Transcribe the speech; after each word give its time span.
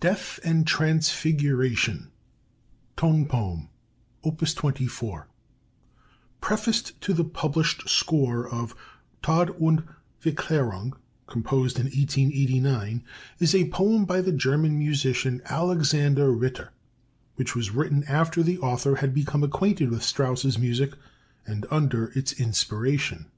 "DEATH 0.00 0.38
AND 0.44 0.66
TRANSFIGURATION," 0.66 2.08
TONE 2.94 3.24
POEM: 3.24 3.68
Op. 4.22 4.38
24 4.40 5.28
Prefaced 6.42 7.00
to 7.00 7.14
the 7.14 7.24
published 7.24 7.88
score 7.88 8.46
of 8.46 8.74
Tod 9.22 9.56
und 9.58 9.84
Verklärung 10.22 10.92
(composed 11.26 11.78
in 11.78 11.86
1889) 11.86 13.02
is 13.38 13.54
a 13.54 13.70
poem 13.70 14.04
by 14.04 14.20
the 14.20 14.30
German 14.32 14.76
musician 14.78 15.40
Alexander 15.46 16.30
Ritter, 16.30 16.74
which 17.36 17.56
was 17.56 17.70
written 17.70 18.04
after 18.04 18.42
the 18.42 18.58
author 18.58 18.96
had 18.96 19.14
become 19.14 19.42
acquainted 19.42 19.88
with 19.88 20.02
Strauss's 20.02 20.58
music, 20.58 20.92
and 21.46 21.64
under 21.70 22.08
its 22.08 22.34
inspiration. 22.34 23.30